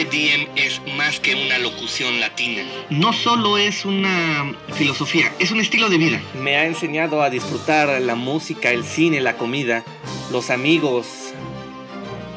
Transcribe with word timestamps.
Carpe 0.00 0.16
diem 0.16 0.46
es 0.56 0.80
más 0.96 1.20
que 1.20 1.34
una 1.34 1.58
locución 1.58 2.20
latina. 2.20 2.62
No 2.88 3.12
solo 3.12 3.58
es 3.58 3.84
una 3.84 4.54
filosofía, 4.72 5.30
es 5.38 5.50
un 5.50 5.60
estilo 5.60 5.90
de 5.90 5.98
vida. 5.98 6.22
Me 6.34 6.56
ha 6.56 6.64
enseñado 6.64 7.22
a 7.22 7.28
disfrutar 7.28 8.00
la 8.00 8.14
música, 8.14 8.70
el 8.70 8.84
cine, 8.84 9.20
la 9.20 9.36
comida, 9.36 9.84
los 10.32 10.48
amigos, 10.48 11.34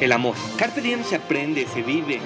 el 0.02 0.12
amor. 0.12 0.36
Carpe 0.57 0.81
diem 0.81 1.05
se 1.05 1.16
aprende, 1.16 1.66
se 1.73 1.84
vive, 1.84 2.20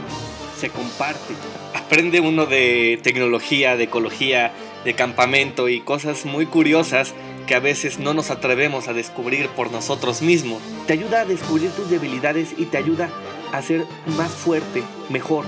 se 0.60 0.70
comparte. 0.70 1.36
Aprende 1.76 2.20
uno 2.20 2.48
de 2.48 3.00
tecnología, 3.04 3.78
de 3.78 3.84
ecología, 3.84 4.54
de 4.86 4.96
campamento 4.96 5.70
y 5.70 5.82
cosas 5.82 6.26
muy 6.26 6.48
curiosas 6.48 7.14
que 7.46 7.54
a 7.54 7.60
veces 7.60 8.00
no 8.00 8.16
nos 8.16 8.32
atrevemos 8.32 8.88
a 8.88 8.94
descubrir 8.94 9.50
por 9.50 9.72
nosotros 9.72 10.24
mismos. 10.24 10.64
Te 10.88 10.94
ayuda 10.94 11.22
a 11.22 11.26
descubrir 11.26 11.70
tus 11.72 11.90
debilidades 11.90 12.56
y 12.58 12.66
te 12.66 12.78
ayuda 12.78 13.06
a 13.06 13.27
ser 13.62 13.86
más 14.18 14.32
fuerte, 14.32 14.84
mejor. 15.10 15.46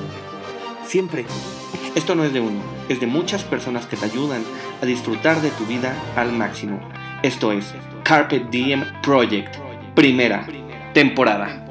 Siempre. 0.86 1.26
Esto 1.96 2.16
no 2.16 2.24
es 2.24 2.34
de 2.34 2.40
uno, 2.40 2.62
es 2.88 3.00
de 3.00 3.08
muchas 3.08 3.44
personas 3.44 3.86
que 3.86 3.98
te 3.98 4.06
ayudan 4.06 4.44
a 4.82 4.86
disfrutar 4.86 5.42
de 5.42 5.50
tu 5.52 5.66
vida 5.66 5.96
al 6.16 6.32
máximo. 6.32 6.80
Esto 7.24 7.52
es 7.52 7.74
Carpet 8.04 8.50
Diem 8.50 8.86
Project, 9.02 9.56
primera 9.96 10.48
temporada. 10.94 11.69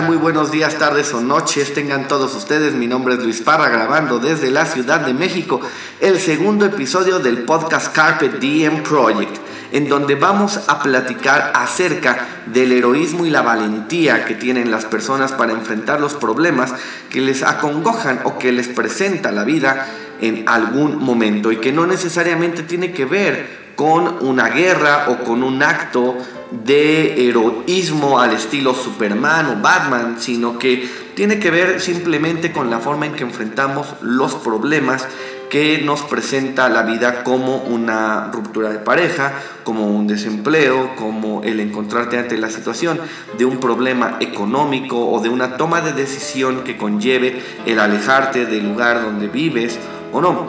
Muy 0.00 0.16
buenos 0.16 0.50
días, 0.50 0.78
tardes 0.78 1.12
o 1.12 1.20
noches. 1.20 1.74
Tengan 1.74 2.08
todos 2.08 2.34
ustedes. 2.34 2.72
Mi 2.72 2.86
nombre 2.86 3.12
es 3.12 3.20
Luis 3.20 3.42
Parra, 3.42 3.68
grabando 3.68 4.18
desde 4.18 4.50
la 4.50 4.64
Ciudad 4.64 5.00
de 5.00 5.12
México 5.12 5.60
el 6.00 6.18
segundo 6.18 6.64
episodio 6.64 7.18
del 7.18 7.42
podcast 7.42 7.94
Carpet 7.94 8.38
Diem 8.38 8.82
Project, 8.82 9.36
en 9.70 9.90
donde 9.90 10.14
vamos 10.14 10.60
a 10.66 10.82
platicar 10.82 11.52
acerca 11.54 12.26
del 12.46 12.72
heroísmo 12.72 13.26
y 13.26 13.30
la 13.30 13.42
valentía 13.42 14.24
que 14.24 14.34
tienen 14.34 14.70
las 14.70 14.86
personas 14.86 15.32
para 15.32 15.52
enfrentar 15.52 16.00
los 16.00 16.14
problemas 16.14 16.72
que 17.10 17.20
les 17.20 17.42
acongojan 17.42 18.20
o 18.24 18.38
que 18.38 18.50
les 18.50 18.68
presenta 18.68 19.30
la 19.30 19.44
vida 19.44 19.86
en 20.22 20.48
algún 20.48 21.04
momento 21.04 21.52
y 21.52 21.58
que 21.58 21.70
no 21.70 21.86
necesariamente 21.86 22.62
tiene 22.62 22.92
que 22.92 23.04
ver 23.04 23.72
con 23.76 24.24
una 24.26 24.48
guerra 24.48 25.08
o 25.08 25.18
con 25.22 25.42
un 25.42 25.62
acto 25.62 26.16
de 26.64 27.28
heroísmo 27.28 28.20
al 28.20 28.32
estilo 28.32 28.74
Superman 28.74 29.46
o 29.46 29.62
Batman, 29.62 30.16
sino 30.18 30.58
que 30.58 30.88
tiene 31.14 31.38
que 31.38 31.50
ver 31.50 31.80
simplemente 31.80 32.52
con 32.52 32.70
la 32.70 32.78
forma 32.78 33.06
en 33.06 33.12
que 33.12 33.24
enfrentamos 33.24 33.86
los 34.00 34.34
problemas 34.36 35.06
que 35.50 35.82
nos 35.84 36.00
presenta 36.00 36.70
la 36.70 36.82
vida 36.82 37.22
como 37.24 37.58
una 37.58 38.30
ruptura 38.32 38.70
de 38.70 38.78
pareja, 38.78 39.34
como 39.64 39.86
un 39.86 40.06
desempleo, 40.06 40.96
como 40.96 41.42
el 41.42 41.60
encontrarte 41.60 42.18
ante 42.18 42.38
la 42.38 42.48
situación 42.48 42.98
de 43.36 43.44
un 43.44 43.58
problema 43.58 44.16
económico 44.20 45.10
o 45.10 45.20
de 45.20 45.28
una 45.28 45.58
toma 45.58 45.82
de 45.82 45.92
decisión 45.92 46.64
que 46.64 46.78
conlleve 46.78 47.42
el 47.66 47.80
alejarte 47.80 48.46
del 48.46 48.66
lugar 48.66 49.02
donde 49.02 49.28
vives 49.28 49.78
o 50.10 50.22
no. 50.22 50.48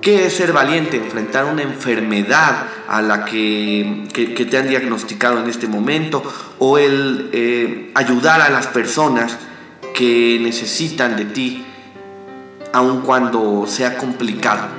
¿Qué 0.00 0.26
es 0.26 0.36
ser 0.36 0.54
valiente? 0.54 0.96
Enfrentar 0.96 1.44
una 1.44 1.60
enfermedad 1.60 2.68
a 2.88 3.02
la 3.02 3.24
que, 3.24 4.08
te 4.50 4.58
han 4.58 4.68
diagnosticado 4.68 5.40
en 5.40 5.48
este 5.48 5.68
momento 5.68 6.22
o 6.58 6.78
el 6.78 7.28
eh, 7.32 7.90
ayudar 7.94 8.40
a 8.40 8.48
las 8.48 8.66
personas 8.66 9.36
que 9.94 10.38
necesitan 10.40 11.16
de 11.16 11.26
ti 11.26 11.64
aun 12.72 13.02
cuando 13.02 13.66
sea 13.66 13.96
complicado. 13.96 14.77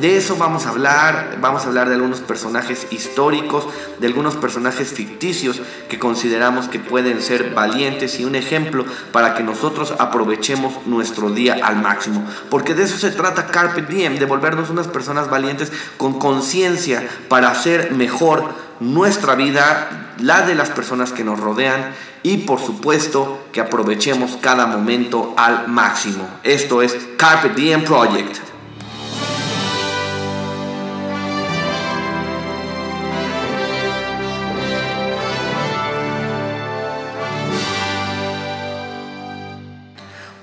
De 0.00 0.16
eso 0.16 0.36
vamos 0.36 0.66
a 0.66 0.70
hablar, 0.70 1.38
vamos 1.40 1.64
a 1.64 1.68
hablar 1.68 1.88
de 1.88 1.94
algunos 1.94 2.20
personajes 2.20 2.88
históricos, 2.90 3.68
de 4.00 4.08
algunos 4.08 4.34
personajes 4.34 4.92
ficticios 4.92 5.60
que 5.88 6.00
consideramos 6.00 6.66
que 6.66 6.80
pueden 6.80 7.22
ser 7.22 7.54
valientes 7.54 8.18
y 8.18 8.24
un 8.24 8.34
ejemplo 8.34 8.84
para 9.12 9.34
que 9.34 9.44
nosotros 9.44 9.94
aprovechemos 9.98 10.86
nuestro 10.86 11.30
día 11.30 11.58
al 11.62 11.76
máximo. 11.76 12.26
Porque 12.50 12.74
de 12.74 12.82
eso 12.82 12.98
se 12.98 13.12
trata 13.12 13.46
Carpe 13.46 13.82
Diem, 13.82 14.18
de 14.18 14.26
volvernos 14.26 14.68
unas 14.68 14.88
personas 14.88 15.30
valientes 15.30 15.70
con 15.96 16.18
conciencia 16.18 17.08
para 17.28 17.50
hacer 17.50 17.92
mejor 17.92 18.44
nuestra 18.80 19.36
vida, 19.36 20.12
la 20.18 20.42
de 20.42 20.56
las 20.56 20.70
personas 20.70 21.12
que 21.12 21.22
nos 21.22 21.38
rodean 21.38 21.94
y 22.24 22.38
por 22.38 22.58
supuesto 22.58 23.44
que 23.52 23.60
aprovechemos 23.60 24.38
cada 24.40 24.66
momento 24.66 25.34
al 25.36 25.68
máximo. 25.68 26.28
Esto 26.42 26.82
es 26.82 26.96
Carpe 27.16 27.50
Diem 27.50 27.84
Project. 27.84 28.53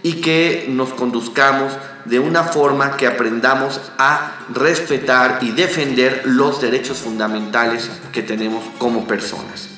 y 0.02 0.14
que 0.14 0.66
nos 0.68 0.88
conduzcamos 0.94 1.72
de 2.06 2.18
una 2.18 2.44
forma 2.44 2.96
que 2.96 3.06
aprendamos 3.06 3.80
a 3.98 4.32
respetar 4.52 5.38
y 5.42 5.50
defender 5.50 6.22
los 6.24 6.60
derechos 6.60 6.96
fundamentales 6.98 7.90
que 8.10 8.22
tenemos 8.22 8.64
como 8.78 9.06
personas. 9.06 9.71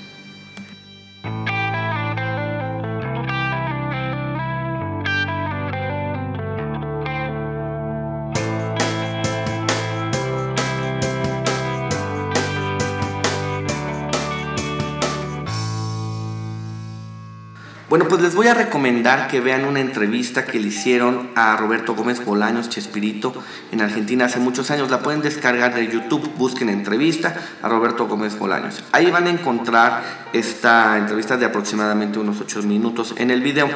Bueno, 17.95 18.09
pues 18.09 18.23
les 18.23 18.35
voy 18.35 18.49
a 18.49 18.55
recomendar 18.55 19.29
que 19.29 19.39
vean 19.39 19.65
una 19.67 19.79
entrevista 19.79 20.45
que 20.45 20.59
le 20.59 20.67
hicieron 20.67 21.31
a 21.37 21.57
Roberto 21.57 21.95
Gómez 21.95 22.25
Bolaños, 22.25 22.69
Chespirito, 22.69 23.33
en 23.71 23.81
Argentina 23.81 24.25
hace 24.25 24.41
muchos 24.41 24.73
años. 24.73 24.91
La 24.91 24.99
pueden 24.99 25.23
descargar 25.23 25.77
de 25.77 25.87
YouTube, 25.87 26.29
busquen 26.37 26.71
entrevista 26.71 27.37
a 27.63 27.69
Roberto 27.69 28.09
Gómez 28.09 28.37
Bolaños. 28.37 28.83
Ahí 28.91 29.13
van 29.13 29.29
a 29.29 29.31
encontrar 29.31 30.03
esta 30.33 30.99
entrevista 30.99 31.37
de 31.37 31.47
aproximadamente 31.47 32.19
unos 32.19 32.41
8 32.41 32.65
minutos 32.65 33.15
en 33.17 33.31
el 33.31 33.43
video. 33.43 33.69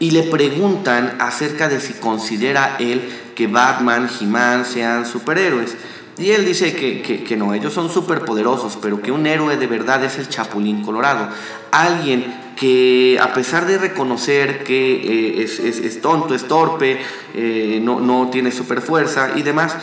Y 0.00 0.10
le 0.10 0.24
preguntan 0.24 1.14
acerca 1.20 1.68
de 1.68 1.78
si 1.78 1.92
considera 1.92 2.74
él 2.80 3.08
que 3.36 3.46
Batman, 3.46 4.10
He-Man 4.20 4.64
sean 4.64 5.06
superhéroes. 5.06 5.76
Y 6.18 6.32
él 6.32 6.44
dice 6.44 6.74
que, 6.74 7.02
que, 7.02 7.36
no, 7.36 7.54
ellos 7.54 7.72
son 7.72 7.88
superpoderosos, 7.88 8.76
pero 8.82 9.00
que 9.00 9.12
un 9.12 9.28
héroe 9.28 9.56
de 9.56 9.68
verdad 9.68 10.02
es 10.02 10.18
el 10.18 10.28
Chapulín 10.28 10.82
Colorado. 10.82 11.28
Alguien 11.70 12.39
que 12.60 13.18
a 13.18 13.32
pesar 13.32 13.64
de 13.64 13.78
reconocer 13.78 14.64
que 14.64 15.38
eh, 15.38 15.42
es, 15.42 16.02
tonto, 16.02 16.34
es 16.34 16.46
torpe, 16.46 17.00
eh, 17.32 17.80
no, 17.82 18.00
no, 18.00 18.28
tiene 18.28 18.52
super 18.52 18.82
fuerza 18.82 19.30
y 19.34 19.40
demás, 19.40 19.76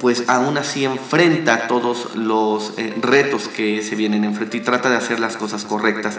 pues 0.00 0.24
aún 0.28 0.58
así 0.58 0.84
enfrenta 0.84 1.66
todos 1.66 2.14
los 2.16 2.74
eh, 2.76 2.94
retos 3.00 3.48
que 3.48 3.82
se 3.82 3.96
vienen 3.96 4.24
enfrente 4.24 4.58
y 4.58 4.60
trata 4.60 4.90
de 4.90 4.98
hacer 4.98 5.18
las 5.18 5.38
cosas 5.38 5.64
correctas. 5.64 6.18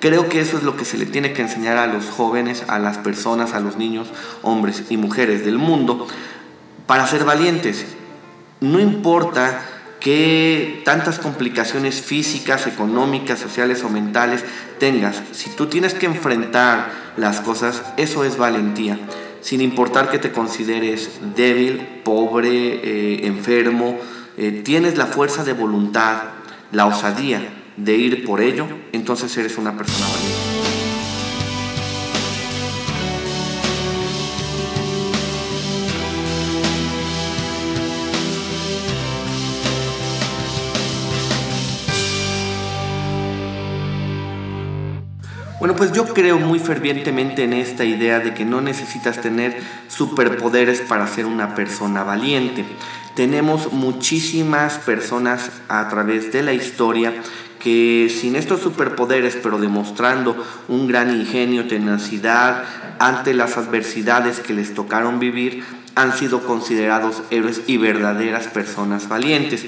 Creo 0.00 0.28
que 0.28 0.40
eso 0.40 0.58
es 0.58 0.64
lo 0.64 0.76
que 0.76 0.84
se 0.84 0.98
le 0.98 1.06
tiene 1.06 1.32
que 1.32 1.40
enseñar 1.40 1.78
a 1.78 1.86
los 1.86 2.10
jóvenes, 2.10 2.64
a 2.68 2.78
las 2.78 2.98
personas, 2.98 3.54
a 3.54 3.60
los 3.60 3.78
niños, 3.78 4.08
hombres 4.42 4.84
y 4.90 4.98
mujeres 4.98 5.46
del 5.46 5.56
mundo, 5.56 6.06
para 6.86 7.06
ser 7.06 7.24
valientes. 7.24 7.86
No 8.60 8.80
importa 8.80 9.62
que 10.00 10.82
tantas 10.84 11.18
complicaciones 11.18 12.00
físicas, 12.00 12.66
económicas, 12.66 13.38
sociales 13.38 13.82
o 13.84 13.88
mentales 13.88 14.44
tengas. 14.78 15.22
Si 15.32 15.50
tú 15.50 15.66
tienes 15.66 15.94
que 15.94 16.06
enfrentar 16.06 16.90
las 17.16 17.40
cosas, 17.40 17.82
eso 17.96 18.24
es 18.24 18.36
valentía. 18.36 18.98
Sin 19.40 19.60
importar 19.60 20.10
que 20.10 20.18
te 20.18 20.32
consideres 20.32 21.20
débil, 21.36 21.78
pobre, 22.04 22.50
eh, 22.50 23.26
enfermo, 23.26 23.98
eh, 24.36 24.62
tienes 24.64 24.96
la 24.98 25.06
fuerza 25.06 25.44
de 25.44 25.52
voluntad, 25.52 26.22
la 26.72 26.86
osadía 26.86 27.42
de 27.76 27.96
ir 27.96 28.24
por 28.24 28.40
ello, 28.40 28.66
entonces 28.92 29.36
eres 29.36 29.56
una 29.58 29.76
persona 29.76 30.06
valiente. 30.06 30.37
Bueno, 45.68 45.80
pues 45.80 45.92
yo 45.92 46.14
creo 46.14 46.38
muy 46.38 46.60
fervientemente 46.60 47.44
en 47.44 47.52
esta 47.52 47.84
idea 47.84 48.20
de 48.20 48.32
que 48.32 48.46
no 48.46 48.62
necesitas 48.62 49.20
tener 49.20 49.54
superpoderes 49.88 50.80
para 50.80 51.06
ser 51.06 51.26
una 51.26 51.54
persona 51.54 52.04
valiente. 52.04 52.64
Tenemos 53.14 53.70
muchísimas 53.74 54.78
personas 54.78 55.50
a 55.68 55.86
través 55.90 56.32
de 56.32 56.42
la 56.42 56.54
historia 56.54 57.12
que 57.58 58.10
sin 58.10 58.34
estos 58.34 58.62
superpoderes, 58.62 59.36
pero 59.42 59.58
demostrando 59.58 60.42
un 60.68 60.88
gran 60.88 61.14
ingenio, 61.14 61.68
tenacidad 61.68 62.64
ante 62.98 63.34
las 63.34 63.58
adversidades 63.58 64.40
que 64.40 64.54
les 64.54 64.72
tocaron 64.72 65.20
vivir, 65.20 65.64
han 65.94 66.16
sido 66.16 66.44
considerados 66.44 67.24
héroes 67.28 67.60
y 67.66 67.76
verdaderas 67.76 68.46
personas 68.46 69.06
valientes 69.10 69.66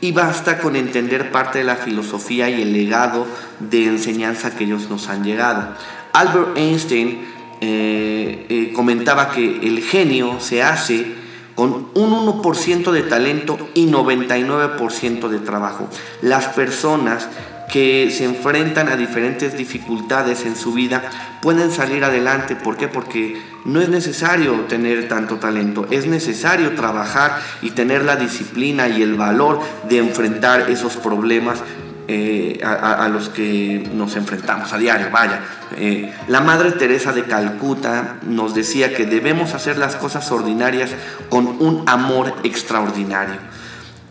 y 0.00 0.12
basta 0.12 0.58
con 0.58 0.76
entender 0.76 1.32
parte 1.32 1.58
de 1.58 1.64
la 1.64 1.76
filosofía 1.76 2.48
y 2.48 2.62
el 2.62 2.72
legado 2.72 3.26
de 3.58 3.86
enseñanza 3.86 4.54
que 4.54 4.64
ellos 4.64 4.88
nos 4.88 5.08
han 5.08 5.24
llegado. 5.24 5.74
Albert 6.12 6.56
Einstein 6.56 7.20
eh, 7.60 8.46
eh, 8.48 8.72
comentaba 8.74 9.30
que 9.30 9.60
el 9.62 9.82
genio 9.82 10.38
se 10.40 10.62
hace 10.62 11.14
con 11.54 11.88
un 11.94 12.42
1% 12.42 12.92
de 12.92 13.02
talento 13.02 13.58
y 13.74 13.88
99% 13.88 15.28
de 15.28 15.38
trabajo. 15.40 15.88
Las 16.22 16.46
personas 16.46 17.28
que 17.68 18.10
se 18.10 18.24
enfrentan 18.24 18.88
a 18.88 18.96
diferentes 18.96 19.56
dificultades 19.56 20.44
en 20.46 20.56
su 20.56 20.72
vida 20.72 21.02
pueden 21.42 21.70
salir 21.70 22.04
adelante. 22.04 22.56
¿Por 22.56 22.76
qué? 22.76 22.88
Porque 22.88 23.40
no 23.64 23.80
es 23.80 23.88
necesario 23.88 24.52
tener 24.68 25.08
tanto 25.08 25.36
talento, 25.36 25.86
es 25.90 26.06
necesario 26.06 26.74
trabajar 26.74 27.38
y 27.62 27.70
tener 27.70 28.04
la 28.04 28.16
disciplina 28.16 28.88
y 28.88 29.02
el 29.02 29.14
valor 29.14 29.60
de 29.88 29.98
enfrentar 29.98 30.70
esos 30.70 30.96
problemas 30.96 31.62
eh, 32.10 32.58
a, 32.64 33.06
los 33.10 33.28
que 33.28 33.86
nos 33.92 34.16
enfrentamos 34.16 34.72
a 34.72 34.78
diario. 34.78 35.08
Vaya, 35.12 35.40
eh, 35.76 36.10
la 36.26 36.40
Madre 36.40 36.72
Teresa 36.72 37.12
de 37.12 37.24
Calcuta 37.24 38.16
nos 38.22 38.54
decía 38.54 38.94
que 38.94 39.04
debemos 39.04 39.52
hacer 39.52 39.76
las 39.76 39.94
cosas 39.96 40.32
ordinarias 40.32 40.92
con 41.28 41.46
un 41.46 41.84
amor 41.86 42.34
extraordinario. 42.44 43.36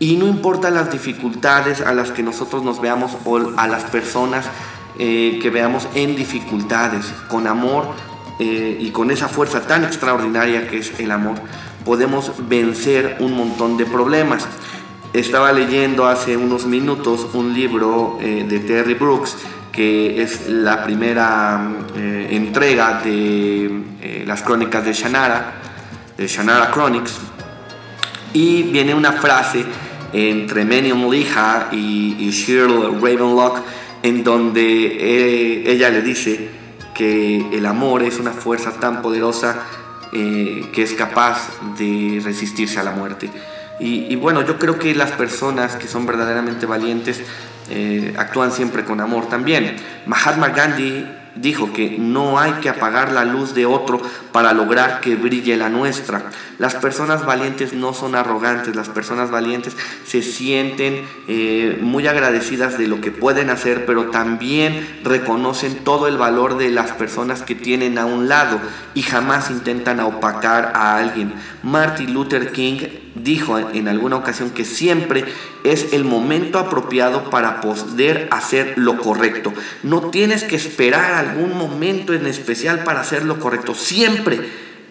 Y 0.00 0.16
no 0.16 0.26
importa 0.28 0.70
las 0.70 0.92
dificultades 0.92 1.80
a 1.80 1.92
las 1.92 2.12
que 2.12 2.22
nosotros 2.22 2.62
nos 2.62 2.80
veamos 2.80 3.16
o 3.24 3.40
a 3.56 3.66
las 3.66 3.82
personas 3.84 4.46
eh, 5.00 5.38
que 5.42 5.50
veamos 5.50 5.88
en 5.94 6.14
dificultades, 6.14 7.12
con 7.28 7.46
amor 7.46 7.86
eh, 8.38 8.76
y 8.80 8.90
con 8.90 9.10
esa 9.10 9.28
fuerza 9.28 9.60
tan 9.60 9.84
extraordinaria 9.84 10.68
que 10.68 10.78
es 10.78 10.98
el 11.00 11.10
amor, 11.10 11.36
podemos 11.84 12.32
vencer 12.48 13.16
un 13.18 13.34
montón 13.34 13.76
de 13.76 13.86
problemas. 13.86 14.46
Estaba 15.12 15.52
leyendo 15.52 16.06
hace 16.06 16.36
unos 16.36 16.66
minutos 16.66 17.28
un 17.32 17.54
libro 17.54 18.18
eh, 18.20 18.44
de 18.48 18.60
Terry 18.60 18.94
Brooks, 18.94 19.36
que 19.72 20.22
es 20.22 20.48
la 20.48 20.82
primera 20.82 21.70
entrega 21.94 23.00
de 23.04 24.24
las 24.26 24.42
crónicas 24.42 24.84
de 24.84 24.92
Shannara, 24.92 25.52
de 26.16 26.26
Shannara 26.26 26.72
Chronicles, 26.72 27.16
y 28.32 28.64
viene 28.64 28.94
una 28.94 29.12
frase 29.12 29.64
entre 30.12 30.64
Menium 30.64 31.10
Liha 31.10 31.68
y, 31.72 32.30
Shirley 32.30 32.94
Ravenlock, 33.00 33.60
en 34.02 34.24
donde 34.24 34.62
eh, 34.62 35.70
ella 35.70 35.90
le 35.90 36.02
dice 36.02 36.48
que 36.94 37.46
el 37.52 37.66
amor 37.66 38.02
es 38.02 38.18
una 38.18 38.32
fuerza 38.32 38.72
tan 38.72 39.02
poderosa 39.02 39.64
eh, 40.12 40.66
que 40.72 40.82
es 40.82 40.94
capaz 40.94 41.48
de 41.78 42.20
resistirse 42.24 42.80
a 42.80 42.82
la 42.82 42.92
muerte. 42.92 43.30
Y, 43.80 44.16
bueno, 44.16 44.44
yo 44.44 44.58
creo 44.58 44.76
que 44.76 44.92
las 44.92 45.12
personas 45.12 45.76
que 45.76 45.86
son 45.86 46.04
verdaderamente 46.04 46.66
valientes 46.66 47.20
eh, 47.70 48.12
actúan 48.16 48.50
siempre 48.50 48.84
con 48.84 49.00
amor 49.00 49.28
también. 49.28 49.76
Mahatma 50.06 50.48
Gandhi 50.48 51.06
dijo 51.40 51.72
que 51.72 51.96
no 51.98 52.38
hay 52.38 52.52
que 52.54 52.68
apagar 52.68 53.12
la 53.12 53.24
luz 53.24 53.54
de 53.54 53.66
otro 53.66 54.00
para 54.32 54.52
lograr 54.52 55.00
que 55.00 55.16
brille 55.16 55.56
la 55.56 55.68
nuestra. 55.68 56.30
Las 56.58 56.74
personas 56.74 57.24
valientes 57.24 57.72
no 57.72 57.94
son 57.94 58.14
arrogantes, 58.14 58.74
las 58.74 58.88
personas 58.88 59.30
valientes 59.30 59.76
se 60.04 60.22
sienten 60.22 61.04
eh, 61.28 61.78
muy 61.80 62.06
agradecidas 62.06 62.78
de 62.78 62.88
lo 62.88 63.00
que 63.00 63.10
pueden 63.10 63.50
hacer, 63.50 63.86
pero 63.86 64.10
también 64.10 64.86
reconocen 65.04 65.76
todo 65.84 66.08
el 66.08 66.16
valor 66.16 66.58
de 66.58 66.70
las 66.70 66.92
personas 66.92 67.42
que 67.42 67.54
tienen 67.54 67.98
a 67.98 68.06
un 68.06 68.28
lado 68.28 68.58
y 68.94 69.02
jamás 69.02 69.50
intentan 69.50 70.00
opacar 70.00 70.72
a 70.74 70.96
alguien. 70.96 71.32
Martin 71.62 72.12
Luther 72.12 72.52
King 72.52 72.80
dijo 73.22 73.58
en 73.58 73.88
alguna 73.88 74.16
ocasión 74.16 74.50
que 74.50 74.64
siempre 74.64 75.24
es 75.64 75.92
el 75.92 76.04
momento 76.04 76.58
apropiado 76.58 77.30
para 77.30 77.60
poder 77.60 78.28
hacer 78.30 78.74
lo 78.76 78.98
correcto. 78.98 79.52
No 79.82 80.10
tienes 80.10 80.44
que 80.44 80.56
esperar 80.56 81.14
algún 81.14 81.56
momento 81.56 82.12
en 82.12 82.26
especial 82.26 82.84
para 82.84 83.00
hacer 83.00 83.24
lo 83.24 83.38
correcto. 83.38 83.74
Siempre 83.74 84.40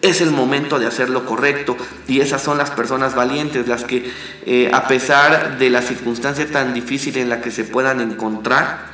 es 0.02 0.20
el 0.20 0.30
momento 0.30 0.78
de 0.78 0.86
hacer 0.86 1.10
lo 1.10 1.24
correcto 1.24 1.76
y 2.06 2.20
esas 2.20 2.42
son 2.42 2.58
las 2.58 2.70
personas 2.70 3.14
valientes, 3.14 3.66
las 3.66 3.84
que 3.84 4.10
eh, 4.46 4.70
a 4.72 4.86
pesar 4.86 5.58
de 5.58 5.70
la 5.70 5.82
circunstancia 5.82 6.46
tan 6.50 6.72
difícil 6.72 7.16
en 7.16 7.28
la 7.28 7.40
que 7.40 7.50
se 7.50 7.64
puedan 7.64 8.00
encontrar, 8.00 8.86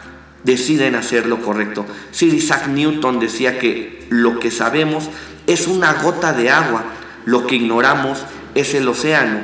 deciden 0.45 0.95
hacer 0.95 1.27
lo 1.27 1.41
correcto. 1.41 1.87
Sir 2.11 2.33
Isaac 2.33 2.69
Newton 2.69 3.21
decía 3.21 3.59
que 3.59 4.07
lo 4.11 4.39
que 4.39 4.51
sabemos 4.51 5.11
es 5.47 5.67
una 5.67 5.93
gota 5.95 6.33
de 6.33 6.51
agua, 6.51 6.85
lo 7.25 7.47
que 7.47 7.57
ignoramos 7.57 8.25
es 8.55 8.75
el 8.75 8.89
océano. 8.89 9.41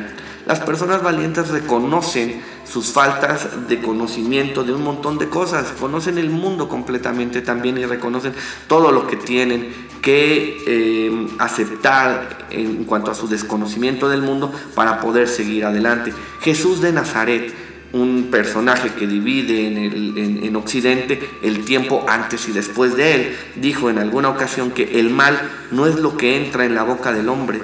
Las 0.46 0.60
personas 0.60 1.02
valientes 1.02 1.48
reconocen 1.48 2.40
sus 2.64 2.92
faltas 2.92 3.68
de 3.68 3.80
conocimiento 3.80 4.64
de 4.64 4.72
un 4.72 4.82
montón 4.82 5.18
de 5.18 5.28
cosas, 5.28 5.72
conocen 5.78 6.18
el 6.18 6.30
mundo 6.30 6.68
completamente 6.68 7.42
también 7.42 7.78
y 7.78 7.84
reconocen 7.84 8.32
todo 8.66 8.90
lo 8.90 9.06
que 9.06 9.16
tienen 9.16 9.68
que 10.00 10.62
eh, 10.66 11.28
aceptar 11.38 12.46
en 12.50 12.84
cuanto 12.84 13.10
a 13.10 13.14
su 13.14 13.28
desconocimiento 13.28 14.08
del 14.08 14.22
mundo 14.22 14.52
para 14.74 15.00
poder 15.00 15.28
seguir 15.28 15.64
adelante. 15.64 16.12
Jesús 16.40 16.80
de 16.80 16.92
Nazaret, 16.92 17.52
un 17.92 18.28
personaje 18.30 18.90
que 18.90 19.06
divide 19.06 19.66
en 19.66 20.56
Occidente 20.56 21.20
el 21.42 21.64
tiempo 21.64 22.04
antes 22.08 22.48
y 22.48 22.52
después 22.52 22.96
de 22.96 23.14
él, 23.14 23.36
dijo 23.56 23.90
en 23.90 23.98
alguna 23.98 24.30
ocasión 24.30 24.70
que 24.70 25.00
el 25.00 25.10
mal 25.10 25.38
no 25.72 25.86
es 25.86 25.96
lo 25.96 26.16
que 26.16 26.36
entra 26.36 26.64
en 26.64 26.76
la 26.76 26.84
boca 26.84 27.12
del 27.12 27.28
hombre, 27.28 27.60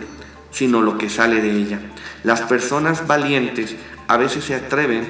sino 0.57 0.81
lo 0.81 0.97
que 0.97 1.11
sale 1.11 1.43
de 1.43 1.51
ella. 1.51 1.79
Las 2.25 2.41
personas 2.41 3.07
valientes 3.07 3.77
a 4.09 4.17
veces 4.17 4.43
se 4.43 4.55
atreven 4.55 5.07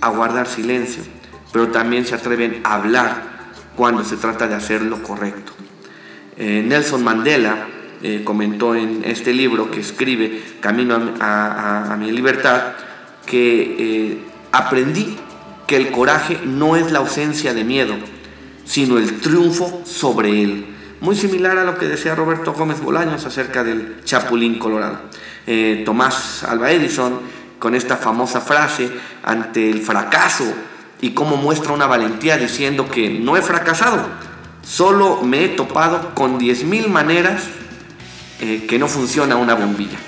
a 0.00 0.08
guardar 0.08 0.48
silencio, 0.48 1.04
pero 1.52 1.68
también 1.68 2.04
se 2.04 2.16
atreven 2.16 2.60
a 2.64 2.74
hablar 2.74 3.22
cuando 3.76 4.04
se 4.04 4.16
trata 4.16 4.48
de 4.48 4.56
hacer 4.56 4.82
lo 4.82 5.00
correcto. 5.04 5.52
Eh, 6.36 6.64
Nelson 6.66 7.04
Mandela 7.04 7.68
eh, 8.02 8.22
comentó 8.24 8.74
en 8.74 9.02
este 9.04 9.32
libro 9.32 9.70
que 9.70 9.78
escribe 9.80 10.42
Camino 10.58 10.98
a, 11.20 11.96
mi 11.96 12.10
libertad 12.10 12.72
que 13.24 13.76
eh, 13.78 14.18
aprendí 14.50 15.16
que 15.68 15.76
el 15.76 15.92
coraje 15.92 16.40
no 16.44 16.74
es 16.74 16.90
la 16.90 16.98
ausencia 16.98 17.54
de 17.54 17.62
miedo, 17.62 17.94
sino 18.64 18.98
el 18.98 19.20
triunfo 19.20 19.82
sobre 19.84 20.42
él. 20.42 20.77
Muy 21.00 21.14
similar 21.14 21.56
a 21.58 21.64
lo 21.64 21.78
que 21.78 21.86
decía 21.86 22.16
Roberto 22.16 22.52
Gómez 22.52 22.80
Bolaños 22.80 23.24
acerca 23.24 23.62
del 23.62 24.02
Chapulín 24.04 24.58
Colorado. 24.58 25.00
Tomás 25.84 26.42
Alba 26.42 26.72
Edison, 26.72 27.20
con 27.58 27.74
esta 27.74 27.96
famosa 27.96 28.40
frase, 28.40 28.90
ante 29.22 29.70
el 29.70 29.80
fracaso 29.80 30.44
y 31.00 31.10
cómo 31.10 31.36
muestra 31.36 31.72
una 31.72 31.86
valentía 31.86 32.36
diciendo 32.36 32.88
que 32.88 33.10
no 33.10 33.36
he 33.36 33.42
fracasado, 33.42 34.04
solo 34.62 35.22
me 35.22 35.44
he 35.44 35.48
topado 35.48 36.14
con 36.14 36.38
10.000 36.38 36.88
maneras 36.88 37.44
eh, 38.40 38.66
que 38.68 38.78
no 38.78 38.88
funciona 38.88 39.36
una 39.36 39.54
bombilla. 39.54 39.98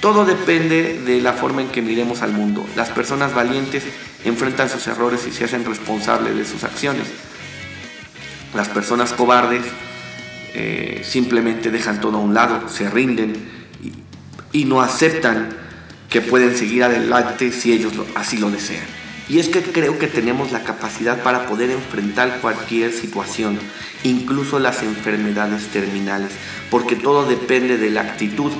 Todo 0.00 0.24
depende 0.24 1.00
de 1.00 1.20
la 1.20 1.32
forma 1.32 1.62
en 1.62 1.68
que 1.68 1.82
miremos 1.82 2.22
al 2.22 2.32
mundo. 2.32 2.64
Las 2.76 2.90
personas 2.90 3.34
valientes 3.34 3.84
enfrentan 4.24 4.68
sus 4.68 4.86
errores 4.86 5.26
y 5.26 5.32
se 5.32 5.44
hacen 5.44 5.64
responsables 5.64 6.36
de 6.36 6.44
sus 6.44 6.62
acciones. 6.62 7.06
Las 8.54 8.68
personas 8.68 9.12
cobardes 9.12 9.62
eh, 10.54 11.02
simplemente 11.04 11.70
dejan 11.70 12.00
todo 12.00 12.18
a 12.18 12.20
un 12.20 12.32
lado, 12.32 12.68
se 12.68 12.88
rinden 12.88 13.34
y, 14.52 14.64
no 14.66 14.80
aceptan 14.80 15.48
que 16.08 16.20
pueden 16.20 16.56
seguir 16.56 16.84
adelante 16.84 17.50
si 17.50 17.72
ellos 17.72 17.92
así 18.14 18.38
lo 18.38 18.50
desean. 18.50 18.84
Y 19.28 19.40
es 19.40 19.48
que 19.48 19.62
creo 19.62 19.98
que 19.98 20.06
tenemos 20.06 20.52
la 20.52 20.62
capacidad 20.62 21.24
para 21.24 21.46
poder 21.46 21.70
enfrentar 21.70 22.40
cualquier 22.40 22.92
situación, 22.92 23.58
incluso 24.04 24.60
las 24.60 24.84
enfermedades 24.84 25.66
terminales, 25.68 26.30
porque 26.70 26.94
todo 26.94 27.26
depende 27.26 27.76
de 27.76 27.90
la 27.90 28.02
actitud 28.02 28.52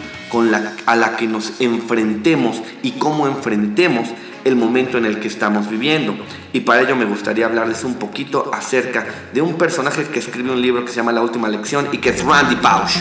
a 0.86 0.96
la 0.96 1.16
que 1.16 1.28
nos 1.28 1.60
enfrentemos 1.60 2.60
y 2.82 2.92
cómo 2.92 3.28
enfrentemos 3.28 4.08
el 4.44 4.56
momento 4.56 4.98
en 4.98 5.06
el 5.06 5.20
que 5.20 5.28
estamos 5.28 5.68
viviendo. 5.68 6.16
Y 6.52 6.60
para 6.60 6.82
ello 6.82 6.96
me 6.96 7.04
gustaría 7.04 7.46
hablarles 7.46 7.84
un 7.84 7.94
poquito 7.94 8.50
acerca 8.52 9.06
de 9.32 9.42
un 9.42 9.54
personaje 9.58 10.04
que 10.04 10.18
escribe 10.18 10.50
un 10.50 10.60
libro 10.60 10.84
que 10.84 10.90
se 10.90 10.96
llama 10.96 11.12
La 11.12 11.22
Última 11.22 11.48
Lección 11.48 11.88
y 11.92 11.98
que 11.98 12.10
es 12.10 12.24
Randy 12.24 12.56
Pausch. 12.56 12.96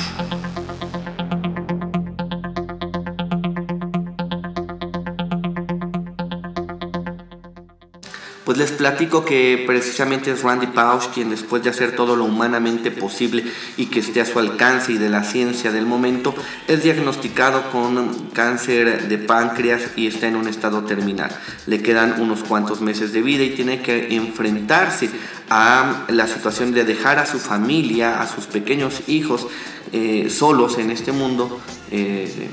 Pues 8.54 8.70
les 8.70 8.78
platico 8.78 9.26
que 9.26 9.64
precisamente 9.66 10.30
es 10.30 10.44
Randy 10.44 10.68
Pausch 10.68 11.08
quien 11.12 11.32
después 11.32 11.64
de 11.64 11.72
hacer 11.72 11.96
todo 11.96 12.16
lo 12.16 12.26
humanamente 12.26 12.92
posible 12.92 13.44
y 13.78 13.88
que 13.88 14.00
esté 14.00 14.22
a 14.22 14.28
su 14.28 14.38
alcance 14.38 14.92
y 14.92 15.00
de 15.00 15.10
la 15.10 15.24
ciencia 15.24 15.72
del 15.72 15.88
momento, 15.88 16.36
es 16.68 16.84
diagnosticado 16.84 17.72
con 17.72 18.28
cáncer 18.32 19.08
de 19.08 19.18
páncreas 19.18 19.82
y 19.96 20.06
está 20.06 20.28
en 20.28 20.36
un 20.36 20.48
estado 20.48 20.84
terminal. 20.84 21.36
Le 21.66 21.82
quedan 21.82 22.22
unos 22.22 22.44
cuantos 22.44 22.80
meses 22.80 23.12
de 23.12 23.24
vida 23.24 23.42
y 23.42 23.56
tiene 23.56 23.82
que 23.82 24.16
enfrentarse 24.16 25.10
a 25.50 26.06
la 26.10 26.28
situación 26.28 26.74
de 26.74 26.86
dejar 26.86 27.18
a 27.18 27.26
su 27.26 27.40
familia, 27.40 28.22
a 28.22 28.28
sus 28.28 28.46
pequeños 28.46 29.02
hijos 29.08 29.48
eh, 29.94 30.30
solos 30.30 30.78
en 30.78 30.92
este 30.92 31.12
mundo 31.12 31.60
eh, 31.90 32.50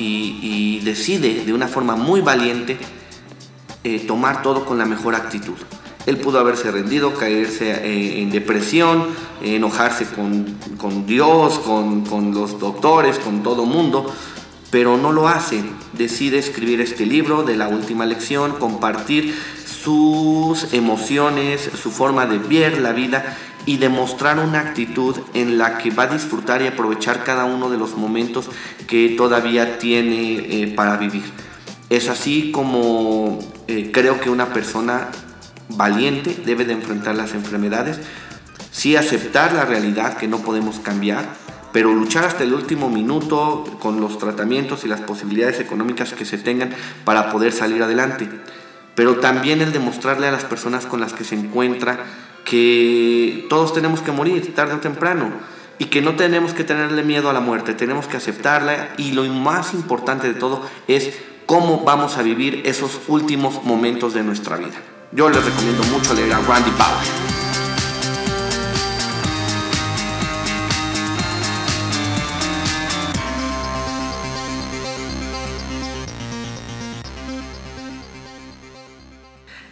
y 0.00 0.80
decide 0.80 1.44
de 1.44 1.52
una 1.52 1.68
forma 1.68 1.94
muy 1.94 2.22
valiente 2.22 2.76
eh, 3.86 4.00
tomar 4.00 4.42
todo 4.42 4.64
con 4.64 4.78
la 4.78 4.84
mejor 4.84 5.14
actitud. 5.14 5.54
Él 6.06 6.16
pudo 6.18 6.40
haberse 6.40 6.72
rendido, 6.72 7.14
caerse 7.14 7.70
eh, 7.70 8.20
en 8.20 8.30
depresión, 8.30 9.06
enojarse 9.42 10.06
con, 10.06 11.06
Dios, 11.06 11.58
con, 11.60 12.04
con, 12.04 12.32
los 12.34 12.58
doctores, 12.58 13.18
con 13.18 13.42
todo 13.42 13.64
mundo, 13.64 14.12
pero 14.70 14.96
no 14.96 15.12
lo 15.12 15.28
hace. 15.28 15.62
Decide 15.92 16.38
escribir 16.38 16.80
este 16.80 17.06
libro 17.06 17.44
de 17.44 17.56
la 17.56 17.68
última 17.68 18.06
lección, 18.06 18.52
compartir 18.58 19.34
sus 19.64 20.72
emociones, 20.72 21.70
su 21.80 21.92
forma 21.92 22.26
de 22.26 22.38
ver 22.38 22.80
la 22.80 22.92
vida 22.92 23.36
y 23.66 23.76
demostrar 23.76 24.38
una 24.38 24.60
actitud 24.60 25.16
en 25.34 25.58
la 25.58 25.78
que 25.78 25.90
va 25.90 26.04
a 26.04 26.06
disfrutar 26.08 26.62
y 26.62 26.66
aprovechar 26.66 27.24
cada 27.24 27.44
uno 27.44 27.70
de 27.70 27.78
los 27.78 27.96
momentos 27.96 28.48
que 28.86 29.10
todavía 29.10 29.78
tiene 29.78 30.38
eh, 30.38 30.72
para 30.74 30.96
vivir. 30.96 31.24
Es 31.90 32.08
así 32.08 32.50
como 32.52 33.38
eh, 33.68 33.90
creo 33.92 34.20
que 34.20 34.30
una 34.30 34.52
persona 34.52 35.08
valiente 35.68 36.36
debe 36.44 36.64
de 36.64 36.72
enfrentar 36.72 37.16
las 37.16 37.34
enfermedades, 37.34 37.98
sí 38.70 38.96
aceptar 38.96 39.52
la 39.52 39.64
realidad 39.64 40.16
que 40.16 40.28
no 40.28 40.38
podemos 40.38 40.78
cambiar, 40.78 41.24
pero 41.72 41.92
luchar 41.92 42.24
hasta 42.24 42.44
el 42.44 42.54
último 42.54 42.88
minuto 42.88 43.64
con 43.80 44.00
los 44.00 44.18
tratamientos 44.18 44.84
y 44.84 44.88
las 44.88 45.00
posibilidades 45.00 45.60
económicas 45.60 46.12
que 46.14 46.24
se 46.24 46.38
tengan 46.38 46.70
para 47.04 47.30
poder 47.30 47.52
salir 47.52 47.82
adelante. 47.82 48.28
Pero 48.94 49.16
también 49.16 49.60
el 49.60 49.72
demostrarle 49.72 50.26
a 50.26 50.32
las 50.32 50.44
personas 50.44 50.86
con 50.86 51.00
las 51.00 51.12
que 51.12 51.24
se 51.24 51.34
encuentra 51.34 51.98
que 52.46 53.46
todos 53.50 53.74
tenemos 53.74 54.00
que 54.00 54.12
morir 54.12 54.54
tarde 54.54 54.74
o 54.74 54.78
temprano 54.78 55.32
y 55.78 55.86
que 55.86 56.00
no 56.00 56.14
tenemos 56.14 56.54
que 56.54 56.64
tenerle 56.64 57.02
miedo 57.02 57.28
a 57.28 57.34
la 57.34 57.40
muerte, 57.40 57.74
tenemos 57.74 58.06
que 58.06 58.16
aceptarla 58.16 58.94
y 58.96 59.12
lo 59.12 59.24
más 59.24 59.74
importante 59.74 60.28
de 60.28 60.34
todo 60.34 60.62
es 60.88 61.12
cómo 61.46 61.82
vamos 61.84 62.18
a 62.18 62.22
vivir 62.22 62.62
esos 62.64 63.00
últimos 63.08 63.62
momentos 63.64 64.12
de 64.12 64.22
nuestra 64.22 64.56
vida. 64.56 64.76
Yo 65.12 65.30
les 65.30 65.44
recomiendo 65.44 65.84
mucho 65.84 66.12
leer 66.12 66.32
a 66.32 66.40
Randy 66.40 66.70
Bauer. 66.76 67.25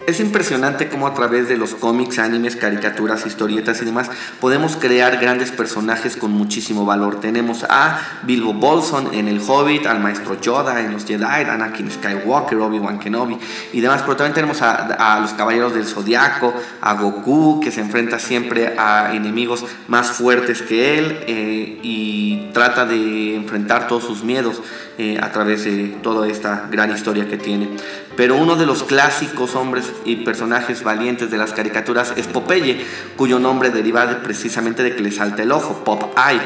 Es 0.07 0.21
impresionante 0.21 0.91
cómo 0.91 1.07
a 1.07 1.15
través 1.15 1.49
de 1.49 1.57
los 1.57 1.75
cómics, 1.75 2.19
animes, 2.19 2.57
caricaturas, 2.57 3.25
historietas 3.25 3.81
y 3.81 3.87
demás 3.87 4.11
podemos 4.39 4.77
crear 4.77 5.19
grandes 5.19 5.51
personajes 5.51 6.19
con 6.19 6.31
muchísimo 6.31 6.85
valor. 6.85 7.21
Tenemos 7.21 7.65
a 7.71 8.01
Bilbo 8.25 8.53
Bolson 8.53 9.15
en 9.15 9.29
El 9.29 9.41
Hobbit, 9.41 9.87
al 9.87 10.01
Maestro 10.01 10.39
Yoda 10.39 10.79
en 10.83 10.93
los 10.93 11.07
Jedi, 11.07 11.25
Anakin 11.25 11.91
Skywalker, 11.91 12.59
Obi-Wan 12.59 12.99
Kenobi 12.99 13.39
y 13.73 13.81
demás. 13.81 14.03
Pero 14.03 14.17
también 14.17 14.35
tenemos 14.35 14.61
a, 14.61 15.21
los 15.23 15.33
Caballeros 15.33 15.73
del 15.73 15.87
Zodiaco, 15.87 16.53
a 16.83 16.95
Goku 16.95 17.61
que 17.61 17.71
se 17.71 17.81
enfrenta 17.81 18.19
siempre 18.19 18.79
a 18.79 19.15
enemigos 19.15 19.65
más 19.89 20.11
fuertes 20.11 20.61
que 20.61 20.99
él 20.99 21.19
eh, 21.27 21.79
y 21.83 22.51
trata 22.53 22.85
de 22.85 23.37
enfrentar 23.37 23.89
todos 23.89 24.05
sus 24.05 24.23
miedos 24.23 24.61
eh, 24.99 25.19
a 25.21 25.33
través 25.33 25.65
de 25.65 25.97
toda 26.03 26.29
esta 26.29 26.69
gran 26.71 26.93
historia 26.93 27.29
que 27.29 27.37
tiene. 27.37 27.69
Pero 28.17 28.37
uno 28.37 28.57
de 28.57 28.67
los 28.67 28.85
clásicos 28.85 29.55
hombres 29.57 29.93
y 30.05 30.17
personajes 30.17 30.83
valientes 30.85 31.31
de 31.31 31.39
las 31.39 31.53
caricaturas 31.53 32.13
es 32.17 32.27
Popeye, 32.27 32.85
cuyo 33.17 33.39
nombre 33.39 33.71
deriva 33.71 34.07
precisamente 34.23 34.83
de 34.83 34.95
que 34.95 35.03
le 35.03 35.11
salta 35.11 35.43
el 35.43 35.53
ojo, 35.53 35.83
Pop 35.85 36.17
Eye. 36.17 36.41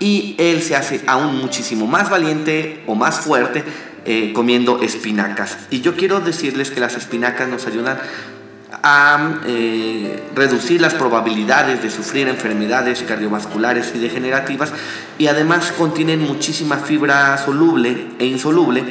Y 0.00 0.34
él 0.38 0.60
se 0.62 0.76
hace 0.76 1.02
aún 1.06 1.38
muchísimo 1.38 1.86
más 1.86 2.10
valiente 2.10 2.82
o 2.86 2.94
más 2.94 3.20
fuerte 3.20 3.64
eh, 4.06 4.32
comiendo 4.34 4.82
espinacas. 4.82 5.56
Y 5.70 5.80
yo 5.80 5.96
quiero 5.96 6.20
decirles 6.20 6.70
que 6.70 6.80
las 6.80 6.94
espinacas 6.94 7.48
nos 7.48 7.66
ayudan 7.66 7.98
a 8.82 9.40
eh, 9.46 10.22
reducir 10.34 10.80
las 10.80 10.94
probabilidades 10.94 11.82
de 11.82 11.90
sufrir 11.90 12.28
enfermedades 12.28 13.02
cardiovasculares 13.02 13.92
y 13.94 13.98
degenerativas 13.98 14.72
y 15.18 15.26
además 15.26 15.72
contienen 15.72 16.20
muchísima 16.20 16.78
fibra 16.78 17.38
soluble 17.38 18.08
e 18.18 18.26
insoluble 18.26 18.84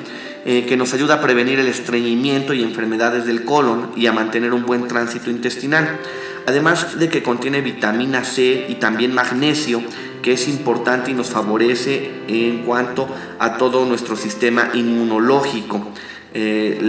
eh, 0.46 0.66
que 0.66 0.76
nos 0.76 0.94
ayuda 0.94 1.16
a 1.16 1.22
prevenir 1.22 1.60
el 1.60 1.68
estreñimiento 1.68 2.54
y 2.54 2.64
enfermedades 2.64 3.26
del 3.26 3.46
colon 3.46 3.92
y 3.96 4.08
a 4.08 4.12
mantener 4.12 4.54
un 4.54 4.66
buen 4.66 4.88
tránsito 4.90 5.30
intestinal. 5.30 6.00
Además 6.46 7.00
de 7.00 7.08
que 7.08 7.24
contiene 7.24 7.62
vitamina 7.62 8.26
C 8.26 8.66
y 8.68 8.76
también 8.76 9.14
magnesio, 9.14 9.82
que 10.22 10.34
es 10.34 10.50
importante 10.50 11.12
y 11.12 11.14
nos 11.14 11.30
favorece 11.30 12.12
en 12.28 12.64
cuanto 12.64 13.08
a 13.40 13.58
todo 13.58 13.86
nuestro 13.86 14.18
sistema 14.18 14.72
inmunológico. 14.74 15.94
Eh, 16.34 16.80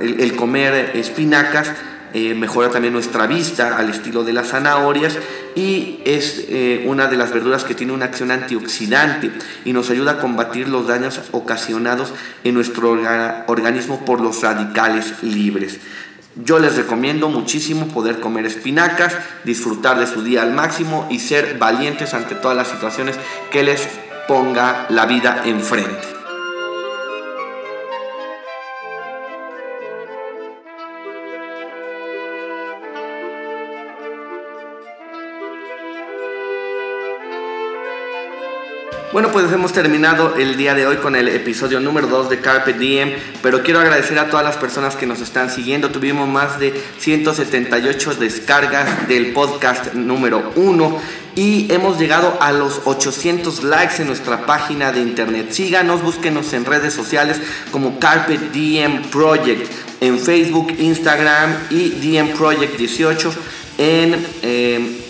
el 0.00 0.36
comer 0.36 0.92
espinacas 0.94 1.72
eh, 2.12 2.34
mejora 2.34 2.70
también 2.70 2.92
nuestra 2.92 3.28
vista 3.28 3.76
al 3.76 3.88
estilo 3.88 4.24
de 4.24 4.32
las 4.32 4.48
zanahorias 4.48 5.16
y 5.54 6.00
es 6.04 6.46
eh, 6.48 6.84
una 6.86 7.06
de 7.06 7.16
las 7.16 7.32
verduras 7.32 7.62
que 7.62 7.74
tiene 7.74 7.92
una 7.92 8.06
acción 8.06 8.32
antioxidante 8.32 9.30
y 9.64 9.72
nos 9.72 9.90
ayuda 9.90 10.12
a 10.12 10.18
combatir 10.18 10.68
los 10.68 10.88
daños 10.88 11.20
ocasionados 11.30 12.12
en 12.42 12.54
nuestro 12.54 12.98
organismo 13.46 14.04
por 14.04 14.20
los 14.20 14.42
radicales 14.42 15.22
libres. 15.22 15.78
Yo 16.44 16.58
les 16.58 16.76
recomiendo 16.76 17.28
muchísimo 17.28 17.86
poder 17.88 18.18
comer 18.18 18.46
espinacas, 18.46 19.14
disfrutar 19.44 19.98
de 19.98 20.06
su 20.06 20.22
día 20.22 20.42
al 20.42 20.52
máximo 20.52 21.06
y 21.10 21.20
ser 21.20 21.58
valientes 21.58 22.14
ante 22.14 22.34
todas 22.34 22.56
las 22.56 22.68
situaciones 22.68 23.16
que 23.50 23.62
les 23.62 23.88
ponga 24.26 24.86
la 24.88 25.06
vida 25.06 25.42
enfrente. 25.44 26.19
Bueno, 39.12 39.32
pues 39.32 39.50
hemos 39.50 39.72
terminado 39.72 40.36
el 40.36 40.56
día 40.56 40.76
de 40.76 40.86
hoy 40.86 40.98
con 40.98 41.16
el 41.16 41.26
episodio 41.26 41.80
número 41.80 42.06
2 42.06 42.30
de 42.30 42.38
Carpet 42.38 42.78
Diem, 42.78 43.10
pero 43.42 43.60
quiero 43.64 43.80
agradecer 43.80 44.16
a 44.20 44.30
todas 44.30 44.44
las 44.44 44.56
personas 44.56 44.94
que 44.94 45.04
nos 45.04 45.20
están 45.20 45.50
siguiendo. 45.50 45.90
Tuvimos 45.90 46.28
más 46.28 46.60
de 46.60 46.80
178 46.98 48.14
descargas 48.14 49.08
del 49.08 49.32
podcast 49.32 49.94
número 49.94 50.52
1 50.54 51.02
y 51.34 51.66
hemos 51.72 51.98
llegado 51.98 52.38
a 52.40 52.52
los 52.52 52.82
800 52.84 53.64
likes 53.64 54.00
en 54.00 54.06
nuestra 54.06 54.46
página 54.46 54.92
de 54.92 55.00
internet. 55.00 55.50
Síganos, 55.50 56.04
búsquenos 56.04 56.52
en 56.52 56.64
redes 56.64 56.94
sociales 56.94 57.40
como 57.72 57.98
Carpet 57.98 58.52
Diem 58.52 59.02
Project 59.10 59.68
en 60.00 60.20
Facebook, 60.20 60.72
Instagram 60.78 61.52
y 61.70 61.88
Diem 61.88 62.28
Project 62.28 62.76
18 62.76 63.34
en 63.76 64.26
eh, 64.42 65.00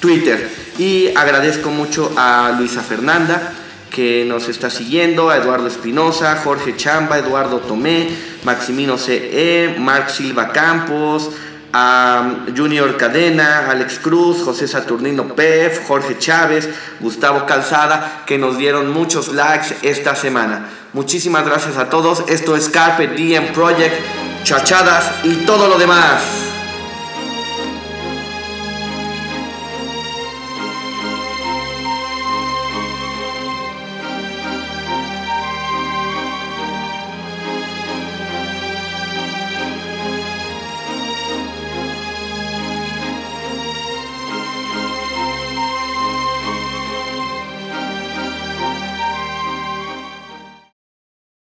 Twitter. 0.00 0.61
Y 0.78 1.08
agradezco 1.14 1.70
mucho 1.70 2.12
a 2.16 2.54
Luisa 2.58 2.82
Fernanda 2.82 3.52
que 3.92 4.24
nos 4.26 4.48
está 4.48 4.70
siguiendo, 4.70 5.28
a 5.28 5.36
Eduardo 5.36 5.68
Espinosa, 5.68 6.40
Jorge 6.42 6.76
Chamba, 6.76 7.18
Eduardo 7.18 7.58
Tomé, 7.58 8.08
Maximino 8.42 8.96
CE, 8.96 9.76
Marc 9.78 10.08
Silva 10.08 10.48
Campos, 10.48 11.30
a 11.74 12.44
Junior 12.56 12.96
Cadena, 12.96 13.70
Alex 13.70 13.98
Cruz, 13.98 14.42
José 14.42 14.66
Saturnino 14.66 15.34
Pef, 15.34 15.86
Jorge 15.86 16.18
Chávez, 16.18 16.68
Gustavo 17.00 17.46
Calzada, 17.46 18.24
que 18.26 18.38
nos 18.38 18.58
dieron 18.58 18.90
muchos 18.90 19.28
likes 19.28 19.76
esta 19.82 20.14
semana. 20.14 20.68
Muchísimas 20.92 21.46
gracias 21.46 21.76
a 21.76 21.88
todos. 21.88 22.24
Esto 22.28 22.56
es 22.56 22.68
Carpe 22.68 23.08
Diem 23.08 23.52
Project, 23.52 23.94
chachadas 24.42 25.10
y 25.22 25.34
todo 25.46 25.68
lo 25.68 25.78
demás. 25.78 26.51